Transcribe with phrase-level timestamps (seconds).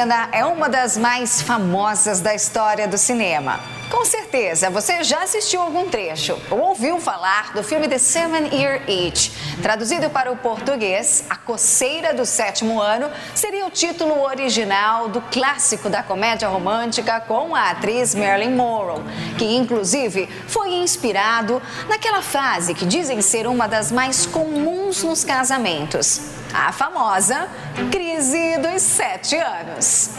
[0.00, 3.60] Cena é uma das mais famosas da história do cinema.
[3.90, 8.88] Com certeza, você já assistiu algum trecho ou ouviu falar do filme The Seven Year
[8.88, 9.30] Itch.
[9.62, 15.90] Traduzido para o português, A Coceira do Sétimo Ano seria o título original do clássico
[15.90, 19.02] da comédia romântica com a atriz Marilyn Monroe,
[19.36, 26.40] que inclusive foi inspirado naquela fase que dizem ser uma das mais comuns nos casamentos
[26.52, 27.48] a famosa
[27.92, 30.10] crise dos sete anos.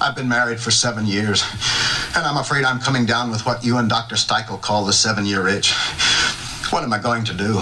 [0.00, 1.42] I've been married for seven years,
[2.14, 4.16] and I'm afraid I'm coming down with what you and Dr.
[4.16, 5.74] Steichel call the seven-year itch.
[6.70, 7.60] What am I going to do?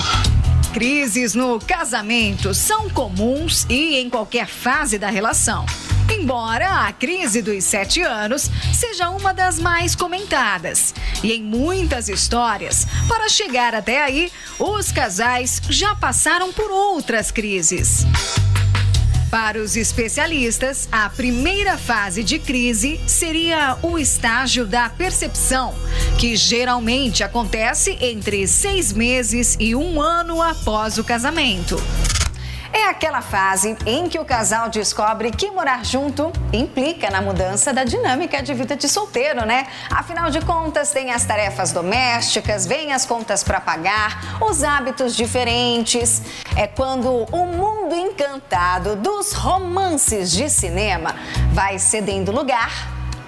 [0.72, 5.66] Crises no casamento são comuns e em qualquer fase da relação.
[6.08, 10.94] Embora a crise dos sete anos seja uma das mais comentadas.
[11.24, 18.06] E em muitas histórias, para chegar até aí, os casais já passaram por outras crises.
[19.30, 25.72] Para os especialistas, a primeira fase de crise seria o estágio da percepção,
[26.18, 31.80] que geralmente acontece entre seis meses e um ano após o casamento.
[32.72, 37.82] É aquela fase em que o casal descobre que morar junto implica na mudança da
[37.82, 39.66] dinâmica de vida de solteiro, né?
[39.90, 46.22] Afinal de contas, tem as tarefas domésticas, vem as contas para pagar, os hábitos diferentes.
[46.56, 51.16] É quando o mundo encantado dos romances de cinema
[51.52, 52.70] vai cedendo lugar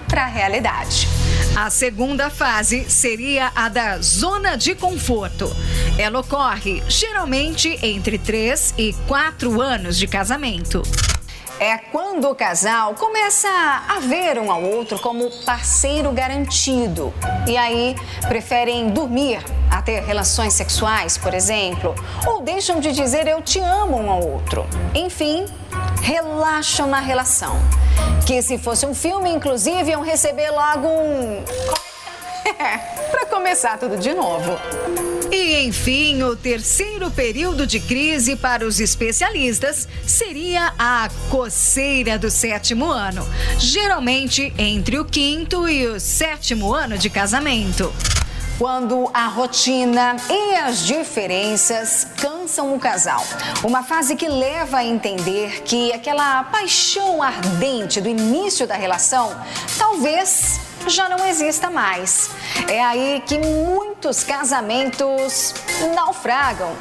[0.06, 1.22] para a realidade.
[1.55, 5.55] A segunda fase seria a da zona de conforto.
[5.98, 10.82] Ela ocorre geralmente entre 3 e 4 anos de casamento.
[11.62, 17.15] É quando o casal começa a ver um ao outro como parceiro garantido.
[17.47, 17.95] E aí
[18.27, 19.39] preferem dormir
[19.71, 21.95] a ter relações sexuais, por exemplo,
[22.27, 24.67] ou deixam de dizer eu te amo um ao outro.
[24.93, 25.47] Enfim,
[26.03, 27.55] relaxam na relação.
[28.27, 31.45] Que se fosse um filme, inclusive, iam receber logo um.
[33.09, 34.59] para começar tudo de novo.
[35.32, 42.84] E, enfim, o terceiro período de crise para os especialistas seria a coceira do sétimo
[42.84, 43.26] ano,
[43.59, 47.91] geralmente entre o quinto e o sétimo ano de casamento
[48.59, 53.25] quando a rotina e as diferenças cansam o casal.
[53.65, 59.34] Uma fase que leva a entender que aquela paixão ardente do início da relação
[59.76, 62.31] talvez já não exista mais.
[62.69, 65.54] É aí que muitos casamentos
[65.94, 66.76] naufragam,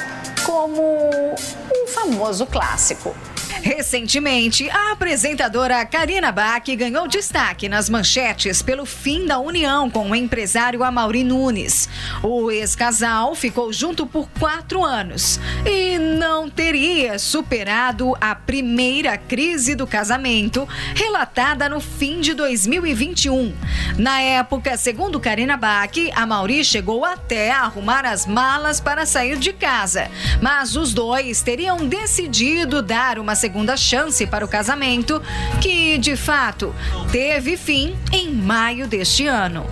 [0.45, 3.15] como um famoso clássico.
[3.61, 10.15] Recentemente, a apresentadora Karina Bach ganhou destaque nas manchetes pelo fim da união com o
[10.15, 11.89] empresário Amaury Nunes.
[12.23, 19.85] O ex-casal ficou junto por quatro anos e não teria superado a primeira crise do
[19.85, 23.53] casamento, relatada no fim de 2021.
[23.97, 29.53] Na época, segundo Karina Bach, Amaury chegou até a arrumar as malas para sair de
[29.53, 30.09] casa,
[30.41, 35.19] mas os dois teriam decidido dar uma segunda chance para o casamento,
[35.59, 36.75] que de fato
[37.11, 39.65] teve fim em maio deste ano.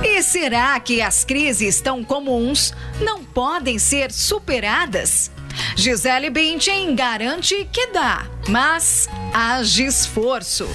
[0.00, 5.28] E será que as crises tão comuns não podem ser superadas?
[5.74, 10.68] Gisele Bündchen garante que dá, mas haja esforço.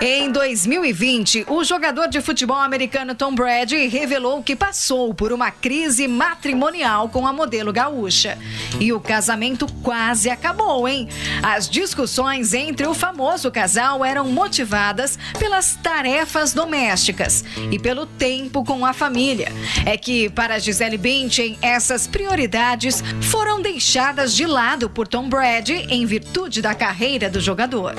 [0.00, 6.08] Em 2020, o jogador de futebol americano Tom Brady revelou que passou por uma crise
[6.08, 8.38] matrimonial com a modelo gaúcha.
[8.80, 11.08] E o casamento quase acabou, hein?
[11.42, 18.84] As discussões entre o famoso casal eram motivadas pelas tarefas domésticas e pelo tempo com
[18.84, 19.52] a família.
[19.86, 26.04] É que, para Gisele Bündchen, essas prioridades foram deixadas de lado por Tom Brady em
[26.06, 27.94] virtude da carreira do jogador.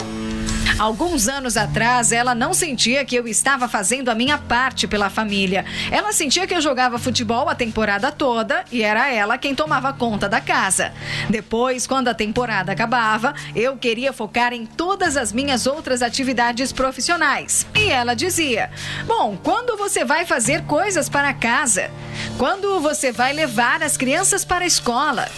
[0.79, 5.65] Alguns anos atrás, ela não sentia que eu estava fazendo a minha parte pela família.
[5.91, 10.27] Ela sentia que eu jogava futebol a temporada toda e era ela quem tomava conta
[10.27, 10.91] da casa.
[11.29, 17.67] Depois, quando a temporada acabava, eu queria focar em todas as minhas outras atividades profissionais.
[17.75, 18.71] E ela dizia:
[19.05, 21.91] Bom, quando você vai fazer coisas para casa?
[22.37, 25.29] Quando você vai levar as crianças para a escola?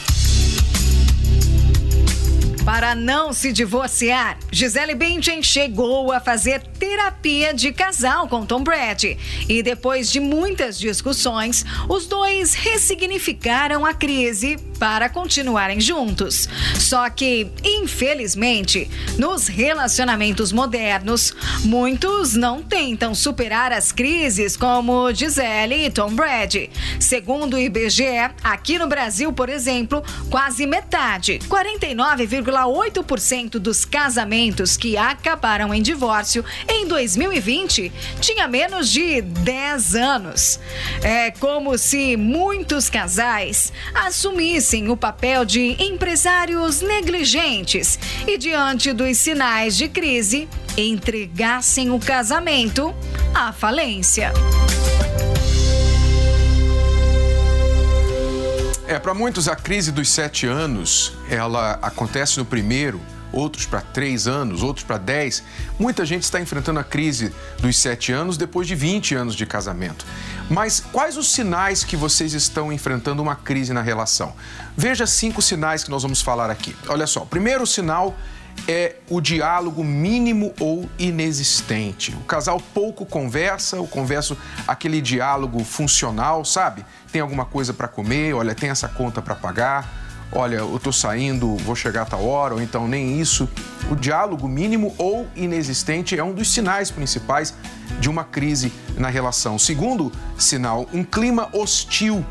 [2.66, 9.20] Para não se divorciar, Gisele Bündchen chegou a fazer terapia de casal com Tom Brady.
[9.48, 16.50] E depois de muitas discussões, os dois ressignificaram a crise para continuarem juntos.
[16.80, 21.34] Só que, infelizmente, nos relacionamentos modernos,
[21.64, 26.72] muitos não tentam superar as crises como Gisele e Tom Brady.
[27.00, 34.96] Segundo o IBGE, aqui no Brasil, por exemplo, quase metade, 49, 0,8% dos casamentos que
[34.98, 37.92] acabaram em divórcio em 2020
[38.22, 40.60] tinha menos de 10 anos.
[41.02, 49.76] É como se muitos casais assumissem o papel de empresários negligentes e, diante dos sinais
[49.76, 50.48] de crise,
[50.78, 52.96] entregassem o casamento
[53.34, 54.32] à falência.
[58.88, 63.02] É, para muitos a crise dos sete anos, ela acontece no primeiro,
[63.32, 65.44] outros para três anos, outros para dez.
[65.80, 70.06] Muita gente está enfrentando a crise dos sete anos depois de 20 anos de casamento.
[70.52, 74.34] Mas quais os sinais que vocês estão enfrentando uma crise na relação?
[74.78, 76.76] Veja cinco sinais que nós vamos falar aqui.
[76.88, 78.16] Olha só, o primeiro sinal
[78.68, 82.12] é o diálogo mínimo ou inexistente.
[82.12, 84.36] O casal pouco conversa, ou conversa
[84.68, 86.86] aquele diálogo funcional, sabe?
[87.12, 91.56] Tem alguma coisa para comer, olha, tem essa conta para pagar, olha, eu tô saindo,
[91.58, 93.48] vou chegar a tal hora, ou então nem isso.
[93.90, 97.54] O diálogo mínimo ou inexistente é um dos sinais principais
[98.00, 99.60] de uma crise na relação.
[99.60, 102.26] Segundo sinal, um clima hostil.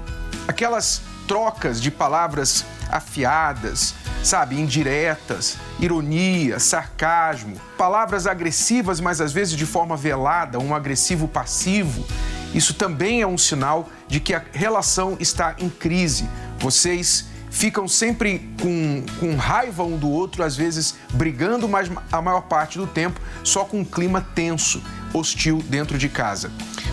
[0.49, 9.67] Aquelas trocas de palavras afiadas, sabe, indiretas, ironia, sarcasmo, palavras agressivas, mas às vezes de
[9.67, 12.07] forma velada, um agressivo passivo.
[12.55, 16.29] Isso também é um sinal de que a relação está em crise.
[16.59, 22.43] Vocês ficam sempre com, com raiva um do outro, às vezes brigando, mas a maior
[22.43, 24.83] parte do tempo só com um clima tenso,
[25.13, 26.51] hostil dentro de casa.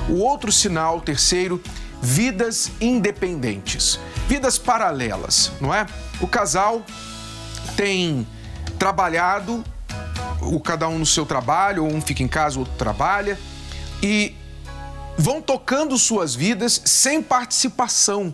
[0.09, 1.61] O outro sinal, terceiro,
[2.01, 5.85] vidas independentes, vidas paralelas, não é?
[6.19, 6.83] O casal
[7.75, 8.27] tem
[8.81, 9.63] trabalhado,
[10.41, 13.37] o cada um no seu trabalho, um fica em casa, o outro trabalha,
[14.01, 14.35] e
[15.15, 18.33] vão tocando suas vidas sem participação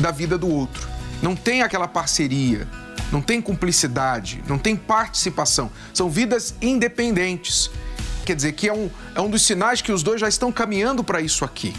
[0.00, 0.88] da vida do outro.
[1.22, 2.66] Não tem aquela parceria,
[3.12, 5.70] não tem cumplicidade, não tem participação.
[5.94, 7.70] São vidas independentes.
[8.26, 11.04] Quer dizer que é um, é um dos sinais que os dois já estão caminhando
[11.04, 11.76] para isso aqui.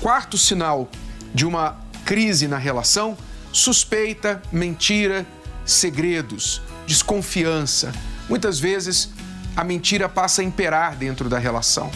[0.00, 0.88] Quarto sinal
[1.32, 3.16] de uma crise na relação:
[3.52, 5.24] suspeita, mentira,
[5.68, 7.92] segredos, desconfiança.
[8.28, 9.10] Muitas vezes
[9.54, 11.90] a mentira passa a imperar dentro da relação.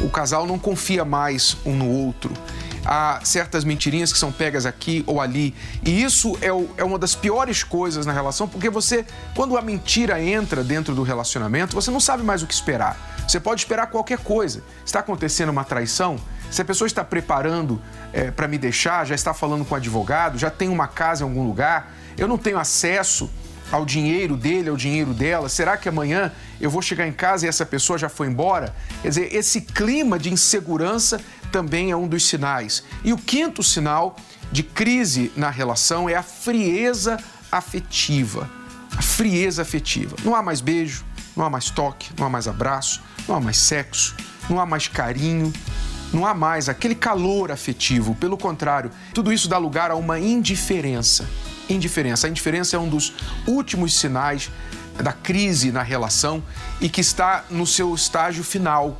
[0.00, 2.34] O casal não confia mais um no outro.
[2.84, 5.54] Há certas mentirinhas que são pegas aqui ou ali.
[5.84, 9.62] E isso é, o, é uma das piores coisas na relação, porque você, quando a
[9.62, 12.98] mentira entra dentro do relacionamento, você não sabe mais o que esperar.
[13.28, 14.64] Você pode esperar qualquer coisa.
[14.84, 16.16] Está acontecendo uma traição?
[16.50, 17.80] Se a pessoa está preparando
[18.12, 21.28] é, para me deixar, já está falando com o advogado, já tem uma casa em
[21.28, 23.30] algum lugar, eu não tenho acesso
[23.72, 25.48] ao dinheiro dele, ao dinheiro dela?
[25.48, 26.30] Será que amanhã
[26.60, 28.74] eu vou chegar em casa e essa pessoa já foi embora?
[29.00, 31.20] Quer dizer, esse clima de insegurança
[31.50, 32.84] também é um dos sinais.
[33.02, 34.14] E o quinto sinal
[34.52, 37.18] de crise na relação é a frieza
[37.50, 38.48] afetiva.
[38.96, 40.14] A frieza afetiva.
[40.22, 41.04] Não há mais beijo,
[41.34, 44.14] não há mais toque, não há mais abraço, não há mais sexo,
[44.50, 45.50] não há mais carinho,
[46.12, 48.14] não há mais aquele calor afetivo.
[48.14, 51.26] Pelo contrário, tudo isso dá lugar a uma indiferença
[51.68, 52.26] indiferença.
[52.26, 53.12] A indiferença é um dos
[53.46, 54.50] últimos sinais
[55.02, 56.42] da crise na relação
[56.80, 58.98] e que está no seu estágio final.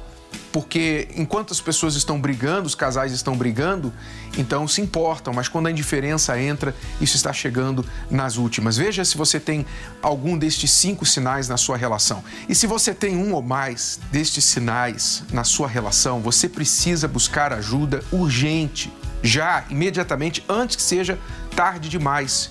[0.50, 3.92] Porque enquanto as pessoas estão brigando, os casais estão brigando,
[4.36, 8.76] então se importam, mas quando a indiferença entra, isso está chegando nas últimas.
[8.76, 9.64] Veja se você tem
[10.02, 12.22] algum destes cinco sinais na sua relação.
[12.48, 17.52] E se você tem um ou mais destes sinais na sua relação, você precisa buscar
[17.52, 18.92] ajuda urgente,
[19.22, 21.18] já, imediatamente, antes que seja
[21.54, 22.50] tarde demais.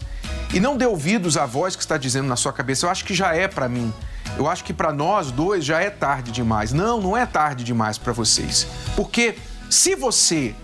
[0.54, 3.14] E não dê ouvidos à voz que está dizendo na sua cabeça, eu acho que
[3.14, 3.94] já é para mim.
[4.38, 6.74] Eu acho que para nós dois já é tarde demais.
[6.74, 8.68] Não, não é tarde demais para vocês.
[8.96, 9.36] Porque
[9.70, 10.56] se você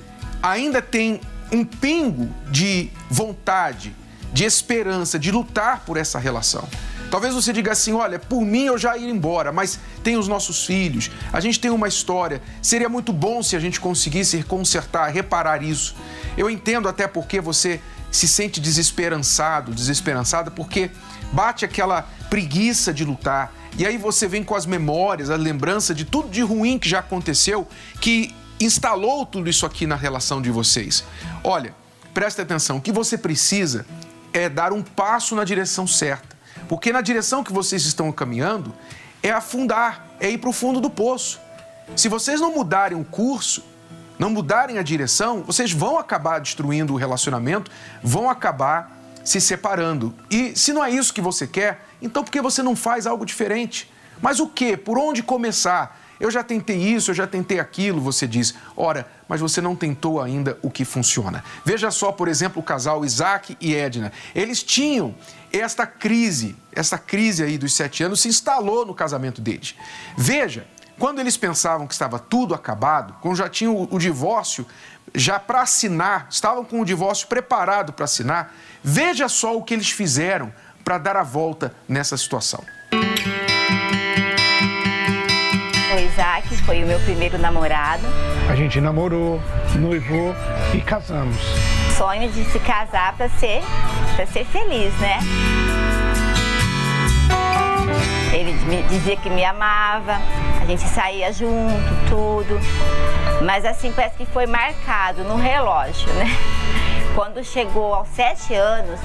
[0.41, 3.95] ainda tem um pingo de vontade,
[4.33, 6.67] de esperança, de lutar por essa relação,
[7.09, 10.65] Talvez você diga assim: olha, por mim eu já ia embora, mas tem os nossos
[10.65, 12.41] filhos, a gente tem uma história.
[12.61, 15.95] Seria muito bom se a gente conseguisse consertar, reparar isso.
[16.37, 17.79] Eu entendo até porque você
[18.11, 20.91] se sente desesperançado, desesperançada, porque
[21.31, 23.53] bate aquela preguiça de lutar.
[23.77, 26.99] E aí você vem com as memórias, a lembrança de tudo de ruim que já
[26.99, 27.67] aconteceu,
[28.01, 31.03] que instalou tudo isso aqui na relação de vocês.
[31.43, 31.75] Olha,
[32.13, 33.85] preste atenção, o que você precisa
[34.33, 36.35] é dar um passo na direção certa.
[36.67, 38.73] Porque na direção que vocês estão caminhando
[39.21, 41.39] é afundar, é ir para o fundo do poço.
[41.95, 43.63] Se vocês não mudarem o curso,
[44.17, 47.71] não mudarem a direção, vocês vão acabar destruindo o relacionamento,
[48.03, 50.13] vão acabar se separando.
[50.29, 53.25] E se não é isso que você quer, então por que você não faz algo
[53.25, 53.91] diferente?
[54.21, 54.75] Mas o que?
[54.75, 55.99] Por onde começar?
[56.19, 58.55] Eu já tentei isso, eu já tentei aquilo, você diz.
[58.75, 61.43] Ora, mas você não tentou ainda o que funciona.
[61.63, 64.11] Veja só, por exemplo, o casal Isaac e Edna.
[64.33, 65.13] Eles tinham
[65.51, 69.75] esta crise, essa crise aí dos sete anos se instalou no casamento deles.
[70.17, 70.65] Veja,
[70.99, 74.65] quando eles pensavam que estava tudo acabado, quando já tinham o, o divórcio
[75.13, 79.89] já para assinar, estavam com o divórcio preparado para assinar, veja só o que eles
[79.89, 80.51] fizeram
[80.83, 82.63] para dar a volta nessa situação.
[85.93, 88.03] O Isaac foi o meu primeiro namorado.
[88.49, 89.41] A gente namorou,
[89.75, 90.35] noivou
[90.73, 91.37] e casamos.
[91.97, 93.61] Sonho de se casar para ser,
[94.15, 95.19] para ser feliz, né?
[98.37, 100.19] Ele me dizia que me amava,
[100.61, 101.73] a gente saía junto,
[102.07, 102.59] tudo.
[103.43, 106.27] Mas assim, parece que foi marcado no relógio, né?
[107.15, 108.99] Quando chegou aos sete anos,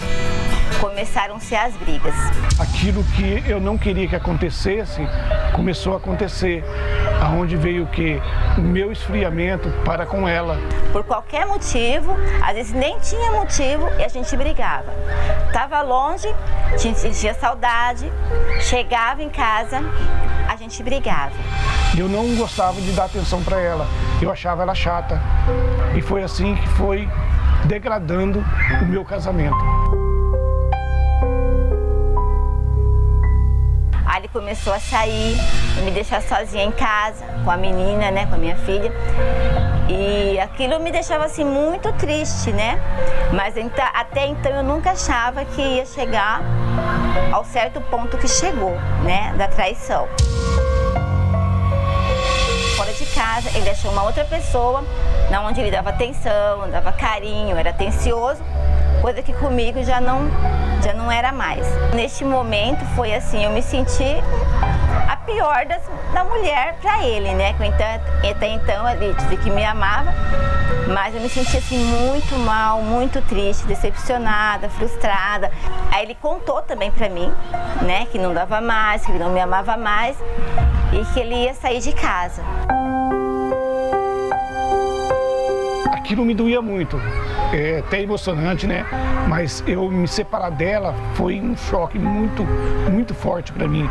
[0.83, 2.13] começaram-se as brigas.
[2.59, 5.01] Aquilo que eu não queria que acontecesse,
[5.55, 6.65] começou a acontecer.
[7.23, 8.21] Aonde veio o que?
[8.59, 10.59] O meu esfriamento para com ela.
[10.91, 14.93] Por qualquer motivo, às vezes nem tinha motivo e a gente brigava.
[15.53, 16.27] Tava longe,
[16.77, 18.11] sentia saudade,
[18.61, 19.79] chegava em casa,
[20.49, 21.33] a gente brigava.
[21.97, 23.87] Eu não gostava de dar atenção para ela.
[24.21, 25.23] Eu achava ela chata.
[25.97, 27.09] E foi assim que foi
[27.67, 28.45] degradando
[28.83, 30.02] o meu casamento.
[34.13, 35.35] Aí ele começou a sair,
[35.83, 38.93] me deixar sozinha em casa, com a menina, né, com a minha filha.
[39.89, 42.79] E aquilo me deixava assim muito triste, né?
[43.33, 46.43] Mas então, até então eu nunca achava que ia chegar
[47.33, 50.07] ao certo ponto que chegou, né, da traição.
[52.77, 54.85] Fora de casa, ele achou uma outra pessoa,
[55.31, 58.43] na onde ele dava atenção, dava carinho, era atencioso,
[59.03, 60.31] coisa que comigo já não
[60.81, 61.67] já não era mais.
[61.95, 64.17] Neste momento foi assim, eu me senti
[65.09, 65.83] a pior das,
[66.13, 67.55] da mulher para ele, né?
[67.61, 70.13] Então, até então ele disse que me amava,
[70.93, 75.51] mas eu me senti assim muito mal, muito triste, decepcionada, frustrada.
[75.93, 77.31] Aí ele contou também para mim,
[77.83, 80.17] né, que não dava mais, que ele não me amava mais
[80.93, 82.43] e que ele ia sair de casa.
[85.93, 87.01] Aquilo me doía muito,
[87.53, 88.85] é até emocionante, né?
[89.29, 92.45] Mas eu me separar dela foi um choque muito,
[92.91, 93.89] muito forte para mim,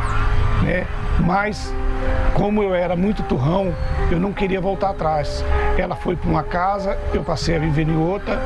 [0.63, 0.85] né?
[1.19, 1.73] Mas
[2.33, 3.73] como eu era muito turrão,
[4.09, 5.43] eu não queria voltar atrás.
[5.77, 8.39] Ela foi para uma casa, eu passei a viver em outra.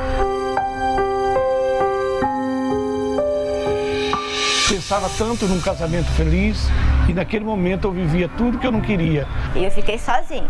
[4.68, 6.68] Pensava tanto num casamento feliz
[7.08, 9.28] e naquele momento eu vivia tudo que eu não queria.
[9.56, 10.50] E eu fiquei sozinha.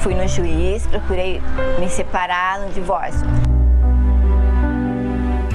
[0.00, 1.40] Fui no juiz, procurei
[1.78, 3.51] me separar no divórcio.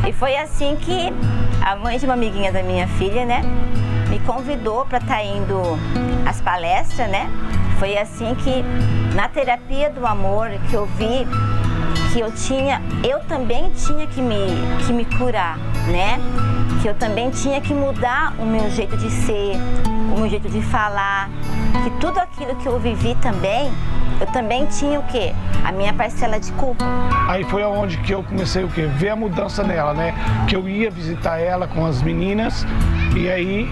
[0.08, 1.14] E foi assim que
[1.62, 3.42] a mãe de uma amiguinha da minha filha, né,
[4.10, 5.60] me convidou para estar tá indo
[6.26, 7.30] às palestras, né?
[7.78, 8.64] Foi assim que
[9.14, 11.28] na terapia do amor que eu vi
[12.14, 14.38] que eu tinha, eu também tinha que me,
[14.86, 16.18] que me curar, né?
[16.82, 19.58] Que eu também tinha que mudar o meu jeito de ser,
[20.16, 21.30] o meu jeito de falar,
[21.84, 23.70] que tudo aquilo que eu vivi também,
[24.20, 25.34] eu também tinha o quê?
[25.64, 26.86] A minha parcela de culpa.
[27.28, 28.86] Aí foi aonde que eu comecei o quê?
[28.86, 30.14] Ver a mudança nela, né?
[30.48, 32.66] Que eu ia visitar ela com as meninas
[33.16, 33.68] e aí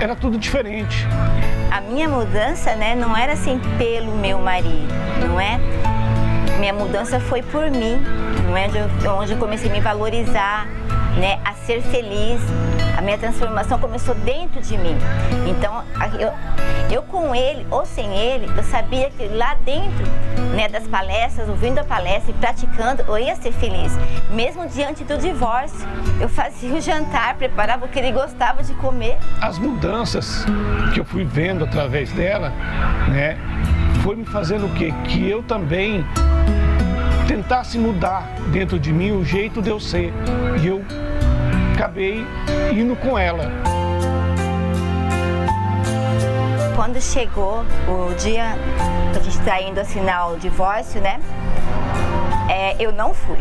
[0.00, 1.06] era tudo diferente.
[1.70, 4.92] A minha mudança, né, não era assim pelo meu marido,
[5.26, 5.58] não é?
[6.58, 8.00] Minha mudança foi por mim,
[8.46, 8.68] não é?
[9.10, 10.66] Onde eu comecei a me valorizar,
[11.18, 12.40] né, a ser feliz.
[13.04, 14.96] Minha transformação começou dentro de mim.
[15.46, 15.84] Então,
[16.18, 16.32] eu,
[16.90, 20.06] eu com ele ou sem ele, eu sabia que lá dentro,
[20.56, 23.92] né, das palestras, ouvindo a palestra e praticando, eu ia ser feliz.
[24.30, 25.86] Mesmo diante do divórcio,
[26.18, 29.18] eu fazia o jantar, preparava o que ele gostava de comer.
[29.38, 30.46] As mudanças
[30.94, 32.50] que eu fui vendo através dela,
[33.08, 33.36] né,
[34.02, 34.94] foi me fazendo o quê?
[35.04, 36.02] Que eu também
[37.26, 40.12] tentasse mudar dentro de mim o jeito de eu ser.
[40.62, 40.82] E eu
[41.84, 42.24] acabei
[42.72, 43.52] indo com ela.
[46.74, 48.56] Quando chegou o dia
[49.12, 51.20] que a gente está indo assinar o divórcio, né?
[52.50, 53.38] É, eu não fui.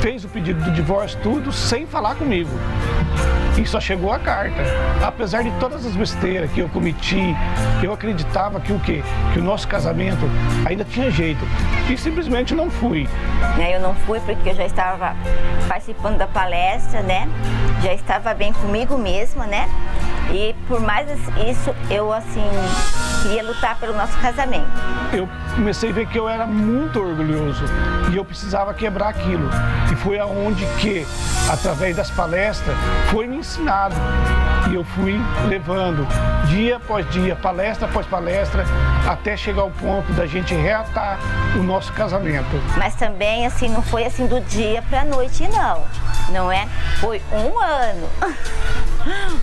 [0.00, 2.50] Fez o pedido do divórcio tudo sem falar comigo.
[3.56, 4.62] E só chegou a carta.
[5.02, 7.36] Apesar de todas as besteiras que eu cometi,
[7.82, 9.02] eu acreditava que o quê?
[9.32, 10.28] Que o nosso casamento
[10.66, 11.44] ainda tinha jeito.
[11.88, 13.08] E simplesmente não fui.
[13.56, 15.14] Né, eu não fui porque eu já estava
[15.68, 17.28] participando da palestra, né?
[17.82, 19.68] Já estava bem comigo mesma, né?
[20.32, 21.08] E por mais
[21.48, 22.42] isso, eu assim
[23.22, 24.66] queria lutar pelo nosso casamento.
[25.12, 27.64] Eu comecei a ver que eu era muito orgulhoso
[28.12, 29.48] e eu precisava quebrar aquilo.
[29.92, 31.06] E foi aonde que,
[31.50, 32.76] através das palestras,
[33.10, 33.94] foi me ensinado.
[34.70, 36.06] E eu fui levando
[36.48, 38.64] dia após dia, palestra após palestra,
[39.08, 41.18] até chegar ao ponto da gente reatar
[41.56, 42.48] o nosso casamento.
[42.76, 45.84] Mas também assim não foi assim do dia para a noite não,
[46.30, 46.66] não é?
[47.00, 48.08] Foi um ano.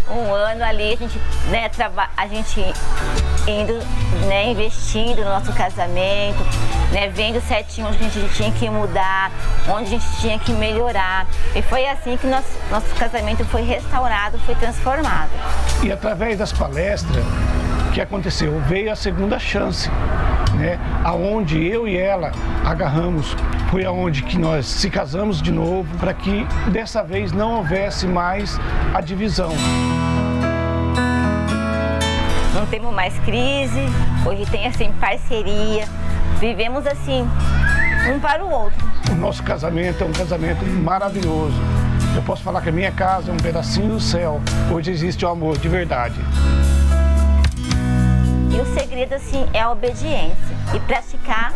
[0.09, 2.59] um ano ali a gente, né, traba a gente
[3.47, 3.73] indo,
[4.27, 6.43] né, investindo no nosso casamento,
[6.91, 9.31] né, vendo certinho onde a gente tinha que mudar,
[9.69, 11.27] onde a gente tinha que melhorar.
[11.55, 15.31] E foi assim que nosso, nosso casamento foi restaurado, foi transformado.
[15.83, 17.23] E através das palestras,
[17.91, 18.57] o que aconteceu?
[18.69, 19.89] Veio a segunda chance,
[20.57, 20.79] né?
[21.03, 22.31] Aonde eu e ela
[22.65, 23.35] agarramos,
[23.69, 28.57] foi aonde que nós se casamos de novo, para que dessa vez não houvesse mais
[28.93, 29.51] a divisão.
[32.55, 33.81] Não temos mais crise,
[34.25, 35.85] hoje tem assim parceria,
[36.39, 37.27] vivemos assim
[38.09, 38.89] um para o outro.
[39.11, 41.59] O nosso casamento é um casamento maravilhoso.
[42.15, 44.39] Eu posso falar que a minha casa é um pedacinho do céu.
[44.71, 46.15] Hoje existe o amor de verdade.
[48.61, 50.37] O segredo assim é a obediência
[50.75, 51.51] e praticar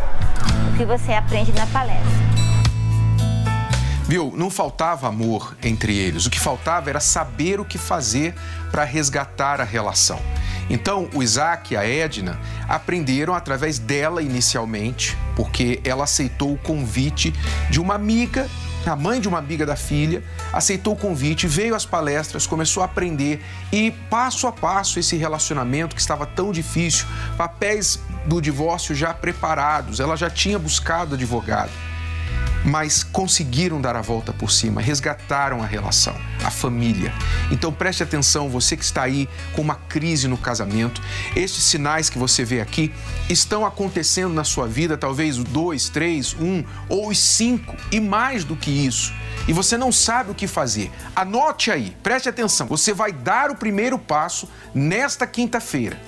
[0.68, 2.26] o que você aprende na palestra.
[4.08, 4.32] Viu?
[4.36, 6.26] Não faltava amor entre eles.
[6.26, 8.34] O que faltava era saber o que fazer
[8.72, 10.20] para resgatar a relação.
[10.68, 17.32] Então, o Isaac e a Edna aprenderam através dela inicialmente, porque ela aceitou o convite
[17.70, 18.48] de uma amiga
[18.88, 22.86] a mãe de uma amiga da filha, aceitou o convite, veio às palestras, começou a
[22.86, 29.12] aprender e passo a passo esse relacionamento que estava tão difícil, papéis do divórcio já
[29.12, 31.70] preparados, ela já tinha buscado advogado
[32.66, 37.14] mas conseguiram dar a volta por cima, resgataram a relação, a família.
[37.50, 41.00] Então preste atenção, você que está aí com uma crise no casamento,
[41.36, 42.92] estes sinais que você vê aqui
[43.30, 48.56] estão acontecendo na sua vida, talvez dois, três, um ou os cinco e mais do
[48.56, 49.14] que isso.
[49.46, 50.90] E você não sabe o que fazer.
[51.14, 52.66] Anote aí, preste atenção.
[52.66, 56.00] Você vai dar o primeiro passo nesta quinta-feira.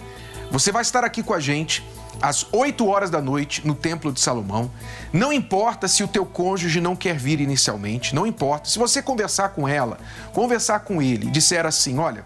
[0.50, 1.85] Você vai estar aqui com a gente
[2.20, 4.70] às 8 horas da noite no Templo de Salomão.
[5.12, 8.68] Não importa se o teu cônjuge não quer vir inicialmente, não importa.
[8.68, 9.98] Se você conversar com ela,
[10.33, 12.24] conversar com ele, disser assim: olha,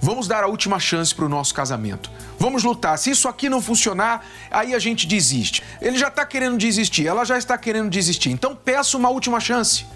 [0.00, 2.10] vamos dar a última chance para o nosso casamento.
[2.38, 2.98] Vamos lutar.
[2.98, 5.62] Se isso aqui não funcionar, aí a gente desiste.
[5.80, 8.30] Ele já está querendo desistir, ela já está querendo desistir.
[8.30, 9.86] Então peça uma última chance.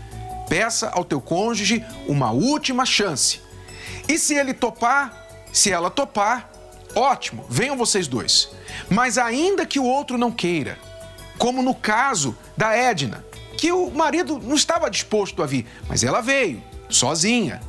[0.49, 3.41] Peça ao teu cônjuge uma última chance.
[4.09, 5.15] E se ele topar,
[5.53, 6.50] se ela topar,
[6.95, 8.51] ótimo, venham vocês dois.
[8.89, 10.79] Mas ainda que o outro não queira,
[11.39, 13.25] como no caso da Edna,
[13.57, 17.61] que o marido não estava disposto a vir, mas ela veio, sozinha.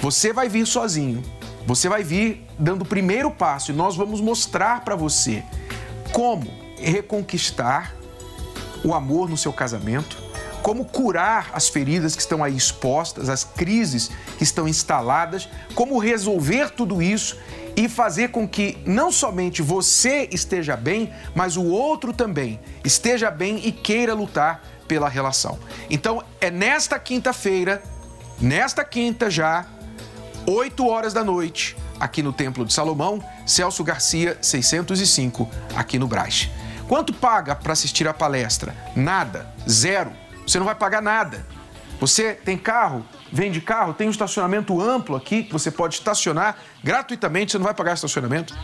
[0.00, 1.22] Você vai vir sozinho,
[1.66, 5.42] você vai vir dando o primeiro passo e nós vamos mostrar para você
[6.12, 6.46] como
[6.78, 7.94] reconquistar
[8.84, 10.16] o amor no seu casamento,
[10.62, 16.70] como curar as feridas que estão aí expostas, as crises que estão instaladas, como resolver
[16.70, 17.36] tudo isso
[17.76, 23.60] e fazer com que não somente você esteja bem, mas o outro também esteja bem
[23.64, 25.58] e queira lutar pela relação.
[25.90, 27.82] Então, é nesta quinta-feira,
[28.40, 29.66] nesta quinta já,
[30.46, 36.48] 8 horas da noite, aqui no Templo de Salomão, Celso Garcia 605, aqui no Brás.
[36.88, 38.74] Quanto paga para assistir a palestra?
[38.94, 40.12] Nada, zero.
[40.46, 41.44] Você não vai pagar nada.
[41.98, 43.04] Você tem carro?
[43.36, 43.92] Vende carro?
[43.92, 48.58] Tem um estacionamento amplo aqui que você pode estacionar gratuitamente, você não vai pagar estacionamento.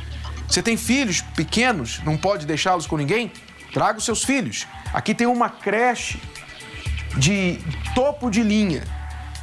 [0.48, 3.30] Você tem filhos pequenos, não pode deixá-los com ninguém?
[3.70, 4.66] Traga os seus filhos.
[4.90, 6.18] Aqui tem uma creche
[7.18, 7.58] de
[7.94, 8.82] topo de linha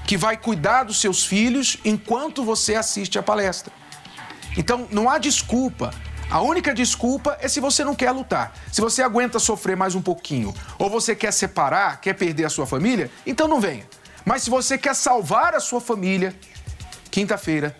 [0.07, 3.71] que vai cuidar dos seus filhos enquanto você assiste a palestra.
[4.57, 5.91] Então não há desculpa.
[6.27, 8.51] A única desculpa é se você não quer lutar.
[8.71, 12.65] Se você aguenta sofrer mais um pouquinho, ou você quer separar, quer perder a sua
[12.65, 13.85] família, então não venha.
[14.25, 16.35] Mas se você quer salvar a sua família,
[17.09, 17.75] quinta-feira,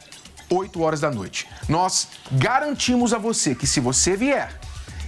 [0.49, 1.47] 8 horas da noite.
[1.67, 4.51] Nós garantimos a você que se você vier,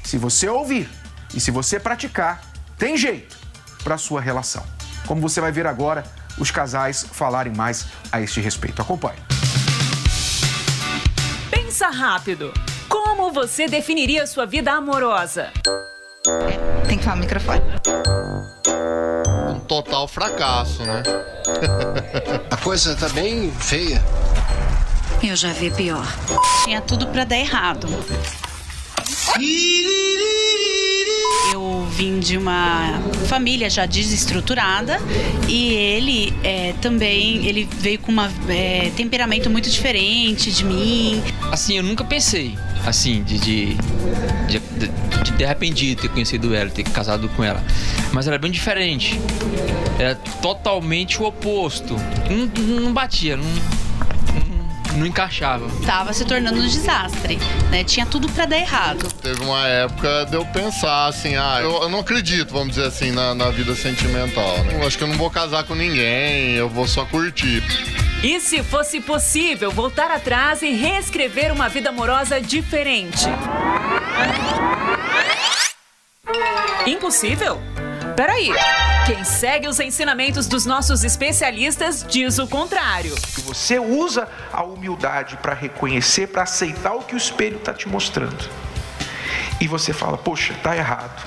[0.04, 0.90] se você ouvir
[1.34, 2.42] e se você praticar,
[2.78, 3.38] tem jeito
[3.84, 4.64] para a sua relação.
[5.08, 6.04] Como você vai ver agora,
[6.38, 8.82] os casais falarem mais a este respeito.
[8.82, 9.20] Acompanhe.
[11.50, 12.54] Pensa rápido.
[12.88, 15.52] Como você definiria sua vida amorosa?
[16.88, 17.62] Tem que falar no microfone.
[19.72, 21.02] Total fracasso, né?
[22.52, 24.04] A coisa tá bem feia.
[25.24, 26.06] Eu já vi pior.
[26.66, 27.88] Tinha tudo para dar errado.
[31.54, 35.00] Eu vim de uma família já desestruturada
[35.48, 41.24] e ele é, também ele veio com um é, temperamento muito diferente de mim.
[41.50, 43.78] Assim, eu nunca pensei assim de de,
[44.48, 47.64] de, de, de ter arrependido ter conhecido ela, ter casado com ela.
[48.12, 49.20] Mas era bem diferente.
[50.00, 51.96] Era totalmente o oposto.
[52.30, 53.46] Não, não batia, não,
[54.98, 55.68] não encaixava.
[55.86, 57.38] Tava se tornando um desastre,
[57.70, 57.84] né?
[57.84, 59.08] Tinha tudo para dar errado.
[59.22, 63.12] Teve uma época de eu pensar assim, ah, eu, eu não acredito, vamos dizer assim,
[63.12, 64.58] na, na vida sentimental.
[64.64, 64.80] Né?
[64.80, 67.64] Eu acho que eu não vou casar com ninguém, eu vou só curtir.
[68.24, 73.26] E se fosse possível voltar atrás e reescrever uma vida amorosa diferente?
[76.86, 77.62] Impossível?
[78.16, 78.50] Peraí,
[79.06, 83.16] quem segue os ensinamentos dos nossos especialistas diz o contrário.
[83.46, 88.50] Você usa a humildade para reconhecer, para aceitar o que o espelho está te mostrando.
[89.60, 91.24] E você fala, poxa, tá errado.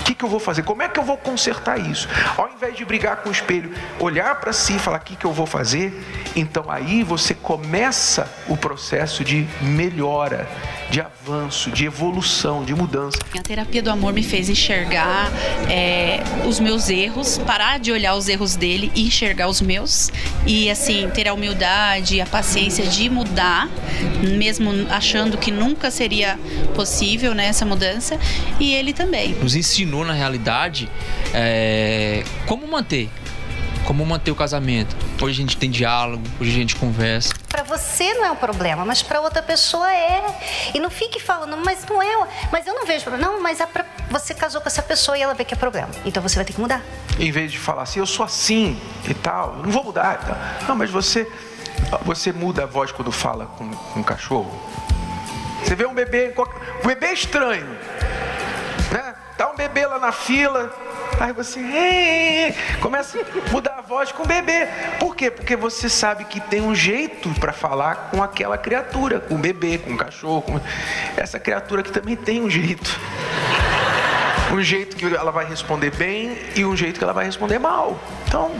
[0.00, 0.62] O que, que eu vou fazer?
[0.62, 2.08] Como é que eu vou consertar isso?
[2.36, 5.24] Ao invés de brigar com o espelho, olhar para si e falar o que, que
[5.24, 5.92] eu vou fazer,
[6.36, 10.48] então aí você começa o processo de melhora
[10.90, 13.18] de avanço, de evolução, de mudança.
[13.36, 15.30] A terapia do amor me fez enxergar
[15.68, 20.10] é, os meus erros, parar de olhar os erros dele e enxergar os meus.
[20.46, 23.68] E assim, ter a humildade, a paciência de mudar,
[24.36, 26.38] mesmo achando que nunca seria
[26.74, 28.18] possível né, essa mudança.
[28.60, 29.34] E ele também.
[29.34, 30.88] Nos ensinou, na realidade,
[31.34, 33.08] é, como manter
[33.86, 34.96] como manter o casamento.
[35.22, 37.32] Hoje a gente tem diálogo, hoje a gente conversa.
[37.66, 40.24] Você não é um problema, mas para outra pessoa é.
[40.74, 43.32] E não fique falando, mas não é, mas eu não vejo problema.
[43.32, 43.84] Não, mas é pra...
[44.10, 45.90] você casou com essa pessoa e ela vê que é problema.
[46.04, 46.82] Então você vai ter que mudar.
[47.18, 50.18] Em vez de falar assim, eu sou assim e tal, não vou mudar.
[50.18, 50.68] Tal.
[50.68, 51.26] Não, mas você
[52.02, 54.50] você muda a voz quando fala com, com um cachorro.
[55.62, 56.32] Você vê um bebê,
[56.82, 57.66] um bebê estranho,
[58.92, 59.14] né?
[59.36, 60.72] Tá um bebê lá na fila,
[61.18, 64.68] Aí você hey, começa a mudar a voz com o bebê.
[65.00, 65.30] Por quê?
[65.30, 69.78] Porque você sabe que tem um jeito para falar com aquela criatura, com o bebê,
[69.78, 70.42] com o cachorro.
[70.42, 70.60] Com...
[71.16, 73.00] Essa criatura que também tem um jeito.
[74.52, 77.98] Um jeito que ela vai responder bem e um jeito que ela vai responder mal.
[78.28, 78.52] Então,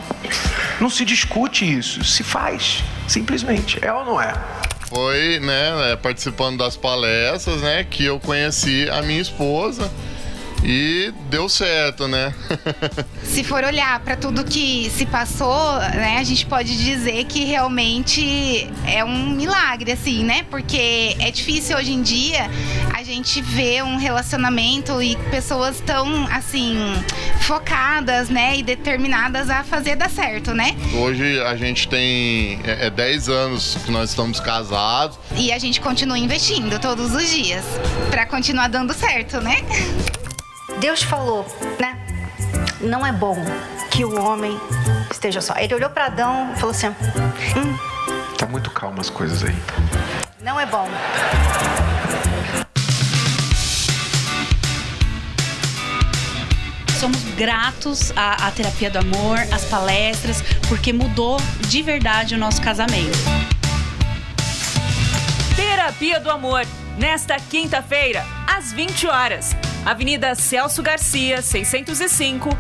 [0.80, 3.78] não se discute isso, se faz, simplesmente.
[3.84, 4.32] É ou não é?
[4.88, 9.90] Foi, né, é, participando das palestras, né, que eu conheci a minha esposa.
[10.62, 12.34] E deu certo, né?
[13.22, 18.68] se for olhar para tudo que se passou, né, a gente pode dizer que realmente
[18.86, 20.44] é um milagre, assim, né?
[20.50, 22.50] Porque é difícil hoje em dia
[22.92, 26.76] a gente ver um relacionamento e pessoas tão, assim,
[27.40, 30.74] focadas, né, e determinadas a fazer dar certo, né?
[30.94, 35.18] Hoje a gente tem é, 10 é anos que nós estamos casados.
[35.36, 37.64] E a gente continua investindo todos os dias
[38.10, 39.56] para continuar dando certo, né?
[40.80, 41.46] Deus falou,
[41.80, 41.96] né?
[42.80, 43.36] Não é bom
[43.90, 44.58] que o homem
[45.10, 45.54] esteja só.
[45.56, 47.78] Ele olhou para Adão e falou assim: hum,
[48.36, 49.56] Tá muito calmo as coisas aí.
[50.42, 50.86] Não é bom.
[57.00, 62.60] Somos gratos à, à terapia do amor, às palestras, porque mudou de verdade o nosso
[62.60, 63.18] casamento.
[65.54, 66.66] Terapia do Amor,
[66.98, 72.50] nesta quinta-feira, às 20 horas Avenida Celso Garcia, 605,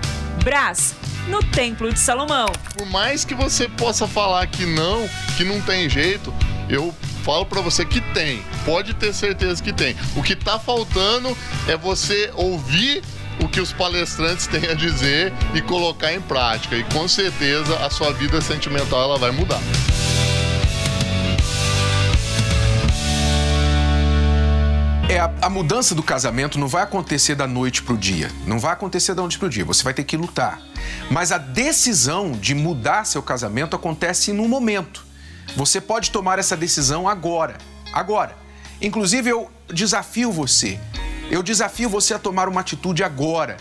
[0.44, 0.94] Brás,
[1.26, 2.46] no Templo de Salomão.
[2.72, 6.32] Por mais que você possa falar que não, que não tem jeito,
[6.68, 8.44] eu falo para você que tem.
[8.64, 9.96] Pode ter certeza que tem.
[10.14, 11.36] O que tá faltando
[11.66, 13.02] é você ouvir
[13.42, 16.76] o que os palestrantes têm a dizer e colocar em prática.
[16.76, 19.60] E com certeza a sua vida sentimental ela vai mudar.
[25.08, 28.28] É, a, a, mudança do casamento não vai acontecer da noite para o dia.
[28.44, 29.64] Não vai acontecer da noite para o dia.
[29.64, 30.60] Você vai ter que lutar.
[31.08, 35.06] Mas a decisão de mudar seu casamento acontece no momento.
[35.54, 37.56] Você pode tomar essa decisão agora.
[37.92, 38.36] Agora.
[38.82, 40.80] Inclusive, eu desafio você.
[41.30, 43.58] Eu desafio você a tomar uma atitude agora.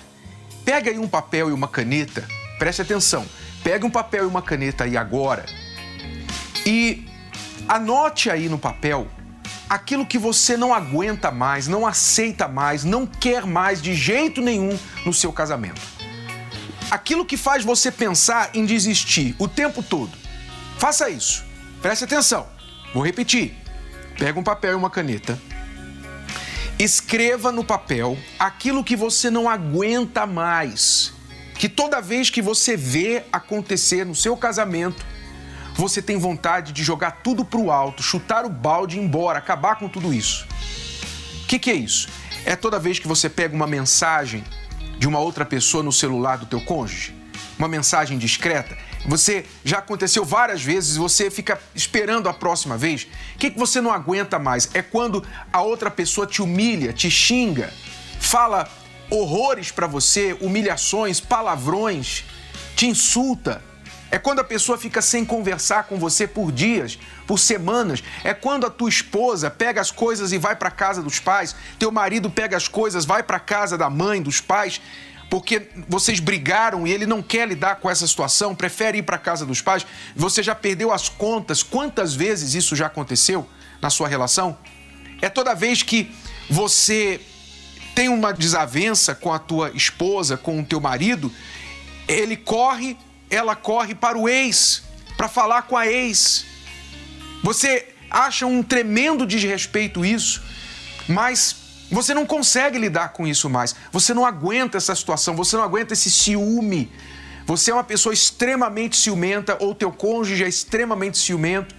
[0.66, 2.28] Pega aí um papel e uma caneta.
[2.58, 3.24] Preste atenção.
[3.64, 5.46] Pega um papel e uma caneta aí agora.
[6.66, 7.08] E
[7.68, 9.08] anote aí no papel
[9.70, 14.78] aquilo que você não aguenta mais, não aceita mais, não quer mais de jeito nenhum
[15.06, 15.82] no seu casamento.
[16.90, 20.12] Aquilo que faz você pensar em desistir o tempo todo.
[20.78, 21.44] Faça isso.
[21.82, 22.48] Preste atenção.
[22.94, 23.56] Vou repetir.
[24.18, 25.40] Pega um papel e uma caneta.
[26.78, 31.14] Escreva no papel aquilo que você não aguenta mais.
[31.58, 35.06] Que toda vez que você vê acontecer no seu casamento,
[35.76, 39.40] você tem vontade de jogar tudo para o alto, chutar o balde e ir embora,
[39.40, 40.48] acabar com tudo isso.
[41.44, 42.08] O que, que é isso?
[42.46, 44.44] É toda vez que você pega uma mensagem
[44.98, 47.14] de uma outra pessoa no celular do teu cônjuge?
[47.60, 48.78] Uma mensagem discreta?
[49.08, 53.04] Você já aconteceu várias vezes, você fica esperando a próxima vez.
[53.36, 54.70] O que, que você não aguenta mais?
[54.74, 57.72] É quando a outra pessoa te humilha, te xinga,
[58.20, 58.68] fala
[59.10, 62.24] horrores para você, humilhações, palavrões,
[62.76, 63.62] te insulta.
[64.12, 68.04] É quando a pessoa fica sem conversar com você por dias, por semanas.
[68.24, 71.92] É quando a tua esposa pega as coisas e vai para casa dos pais, teu
[71.92, 74.80] marido pega as coisas, vai para casa da mãe, dos pais
[75.30, 79.46] porque vocês brigaram e ele não quer lidar com essa situação, prefere ir para casa
[79.46, 81.64] dos pais, você já perdeu as contas.
[81.64, 83.48] Quantas vezes isso já aconteceu
[83.82, 84.58] na sua relação?
[85.22, 86.16] É toda vez que
[86.50, 87.20] você
[87.96, 91.32] tem uma desavença com a tua esposa, com o teu marido,
[92.08, 92.98] ele corre,
[93.36, 94.84] ela corre para o ex,
[95.18, 96.46] para falar com a ex.
[97.44, 100.42] Você acha um tremendo desrespeito isso,
[101.08, 101.56] mas
[101.92, 103.76] você não consegue lidar com isso mais.
[103.92, 106.92] Você não aguenta essa situação, você não aguenta esse ciúme.
[107.46, 111.76] Você é uma pessoa extremamente ciumenta ou teu cônjuge é extremamente ciumento,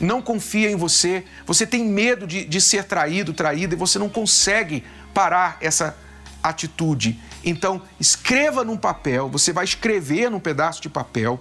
[0.00, 4.08] não confia em você, você tem medo de, de ser traído, traída e você não
[4.08, 5.96] consegue parar essa
[6.42, 7.20] atitude.
[7.44, 11.40] Então, escreva num papel, você vai escrever num pedaço de papel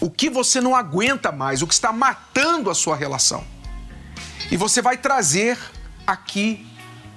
[0.00, 3.44] o que você não aguenta mais, o que está matando a sua relação.
[4.50, 5.56] E você vai trazer
[6.04, 6.66] aqui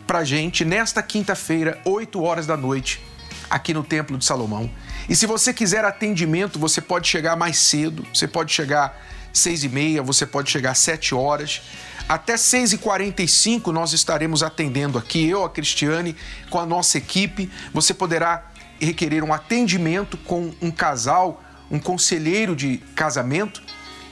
[0.06, 3.04] pra gente nesta quinta-feira, 8 horas da noite,
[3.50, 4.70] aqui no Templo de Salomão.
[5.10, 9.70] E se você quiser atendimento, você pode chegar mais cedo, você pode chegar seis e
[9.70, 11.62] meia, você pode chegar às 7 horas.
[12.08, 16.16] Até 6h45 nós estaremos atendendo aqui, eu, a Cristiane,
[16.50, 17.50] com a nossa equipe.
[17.74, 18.46] Você poderá
[18.80, 23.62] requerer um atendimento com um casal, um conselheiro de casamento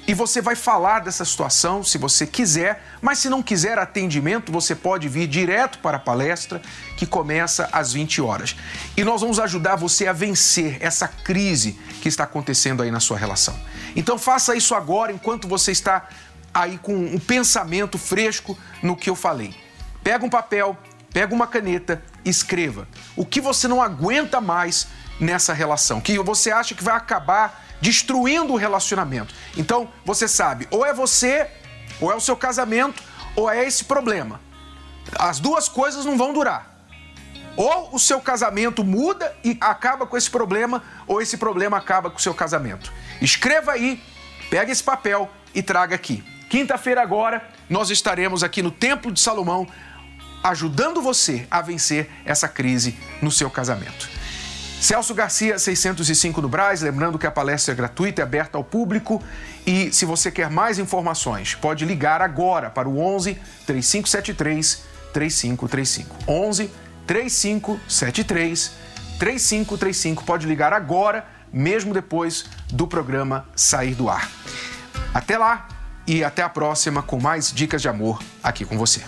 [0.05, 4.75] e você vai falar dessa situação se você quiser, mas se não quiser atendimento, você
[4.75, 6.61] pode vir direto para a palestra
[6.97, 8.53] que começa às 20 horas.
[8.97, 13.17] E nós vamos ajudar você a vencer essa crise que está acontecendo aí na sua
[13.17, 13.57] relação.
[13.95, 16.09] Então faça isso agora enquanto você está
[16.53, 19.55] aí com um pensamento fresco no que eu falei.
[20.03, 20.77] Pega um papel,
[21.11, 24.87] pega uma caneta, escreva o que você não aguenta mais
[25.19, 29.33] nessa relação, que você acha que vai acabar destruindo o relacionamento.
[29.57, 31.49] Então, você sabe, ou é você,
[31.99, 33.03] ou é o seu casamento,
[33.35, 34.39] ou é esse problema.
[35.17, 36.71] As duas coisas não vão durar.
[37.55, 42.17] Ou o seu casamento muda e acaba com esse problema, ou esse problema acaba com
[42.17, 42.91] o seu casamento.
[43.21, 44.01] Escreva aí,
[44.49, 46.23] pega esse papel e traga aqui.
[46.53, 49.67] Quinta-feira agora, nós estaremos aqui no Templo de Salomão
[50.43, 54.07] ajudando você a vencer essa crise no seu casamento.
[54.79, 56.83] Celso Garcia, 605 no Braz.
[56.83, 59.19] Lembrando que a palestra é gratuita, é aberta ao público.
[59.65, 63.33] E se você quer mais informações, pode ligar agora para o 11
[63.65, 66.15] 3573 3535.
[66.27, 66.71] 11
[67.07, 68.71] 3573
[69.17, 70.23] 3535.
[70.23, 74.29] Pode ligar agora, mesmo depois do programa sair do ar.
[75.15, 75.72] Até lá
[76.07, 79.01] e até a próxima com mais dicas de amor aqui com você.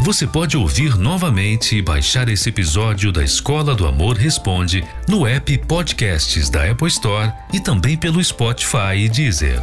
[0.00, 5.58] Você pode ouvir novamente e baixar esse episódio da Escola do Amor Responde no app
[5.66, 9.60] Podcasts da Apple Store e também pelo Spotify e Deezer.